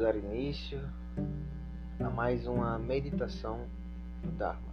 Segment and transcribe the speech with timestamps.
[0.00, 0.80] dar início
[2.02, 3.66] a mais uma meditação
[4.22, 4.72] do Dharma.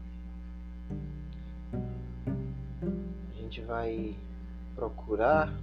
[3.30, 4.16] A gente vai
[4.74, 5.54] procurar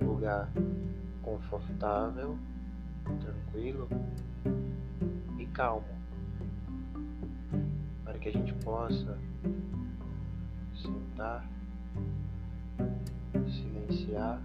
[0.00, 0.48] um lugar
[1.22, 2.38] confortável,
[3.04, 3.90] tranquilo
[5.38, 5.84] e calmo,
[8.04, 9.18] para que a gente possa
[10.74, 11.46] sentar,
[13.50, 14.40] silenciar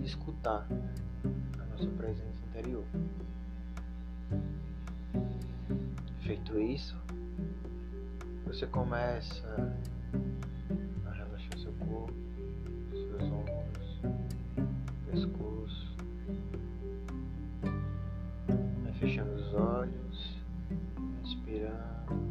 [0.00, 0.66] e escutar
[1.24, 2.84] a nossa presença interior.
[6.22, 6.96] Feito isso,
[8.46, 9.76] você começa
[11.06, 12.14] a relaxar seu corpo,
[12.92, 14.00] seus ombros,
[15.10, 15.96] pescoço,
[18.98, 20.38] fechando os olhos,
[21.22, 22.30] respirando,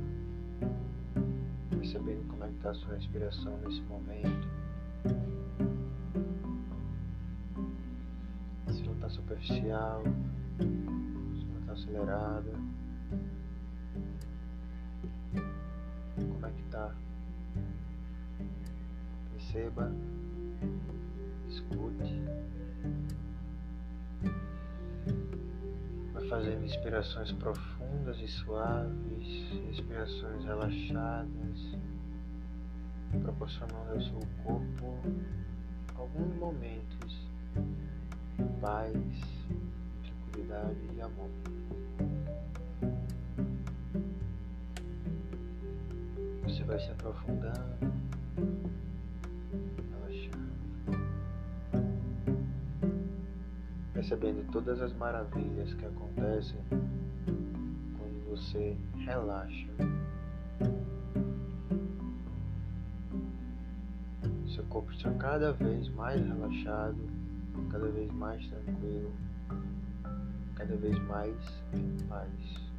[1.70, 4.48] percebendo como é que está a sua respiração nesse momento.
[9.12, 10.04] Superficial,
[10.59, 12.51] não está acelerada.
[16.15, 16.95] Como é que tá?
[19.32, 19.91] Perceba,
[21.49, 22.21] escute.
[26.13, 31.77] Vai fazendo inspirações profundas e suaves, respirações relaxadas,
[33.21, 34.99] proporcionando ao seu corpo
[35.95, 37.21] alguns momentos
[38.62, 38.93] paz,
[40.04, 41.29] tranquilidade e amor.
[46.43, 47.91] Você vai se aprofundando,
[49.91, 50.51] relaxando,
[53.93, 59.67] percebendo todas as maravilhas que acontecem quando você relaxa.
[64.53, 67.21] Seu corpo está cada vez mais relaxado,
[67.69, 69.13] cada vez mais tranquilo,
[70.56, 71.35] cada vez mais
[71.73, 72.72] em paz.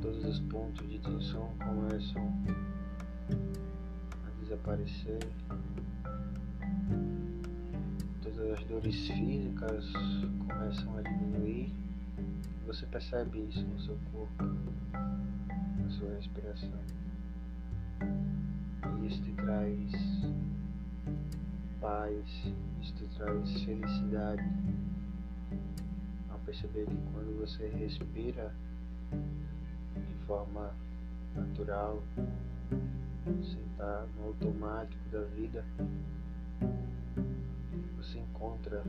[0.00, 2.32] todos os pontos de tensão começam
[4.26, 5.18] a desaparecer,
[8.22, 9.84] todas as dores físicas
[10.48, 11.74] começam a diminuir.
[12.66, 14.44] Você percebe isso no seu corpo,
[14.92, 16.80] na sua respiração.
[19.58, 19.90] Traz
[21.80, 22.24] paz,
[22.80, 24.44] isso te traz felicidade
[26.30, 28.54] ao perceber que quando você respira
[29.96, 30.72] de forma
[31.34, 32.00] natural,
[33.24, 35.64] sem estar no automático da vida,
[37.96, 38.84] você encontra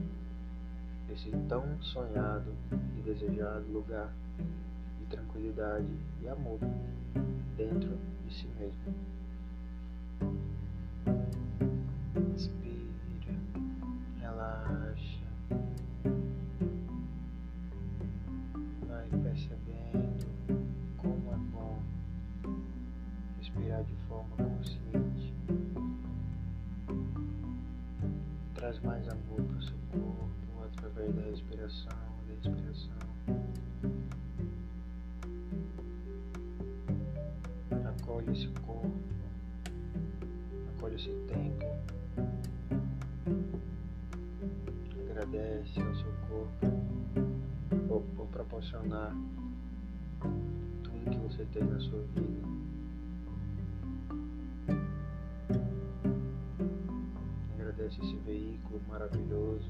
[1.12, 2.54] esse tão sonhado
[2.96, 4.14] e desejado lugar
[5.00, 6.60] de tranquilidade e amor
[7.58, 9.19] dentro de si mesmo.
[31.00, 33.00] Através da respiração, da inspiração.
[38.02, 38.92] Acolhe esse corpo,
[40.76, 41.66] acolhe esse tempo.
[45.10, 46.68] Agradece ao seu corpo
[47.88, 49.16] por, por proporcionar
[50.20, 52.50] tudo que você tem na sua vida.
[57.54, 59.70] Agradece esse veículo maravilhoso,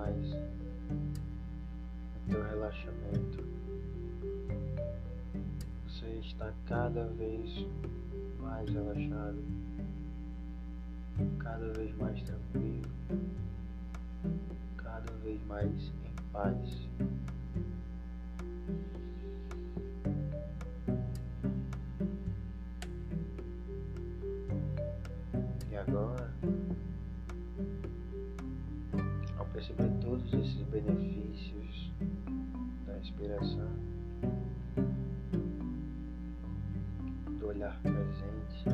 [0.00, 0.16] mais
[2.26, 3.44] no teu relaxamento.
[5.86, 7.66] Você está cada vez
[8.38, 9.44] mais relaxado,
[11.38, 12.88] cada vez mais tranquilo,
[14.78, 16.88] cada vez mais em paz.
[25.70, 26.29] E agora,
[29.80, 31.90] perceber todos esses benefícios
[32.86, 33.68] da inspiração,
[37.38, 38.64] do olhar presente,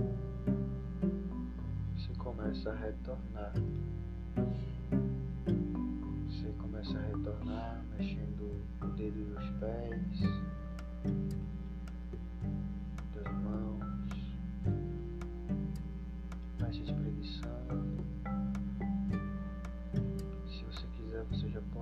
[1.95, 3.53] você começa a retornar.
[6.29, 10.21] Você começa a retornar mexendo o dedo dos pés,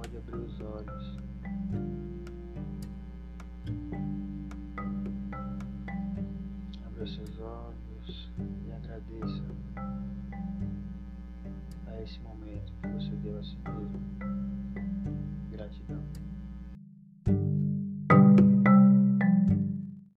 [0.05, 1.19] pode abrir os olhos.
[6.87, 8.31] Abra seus olhos
[8.67, 9.43] e agradeça
[11.87, 13.11] a esse momento que você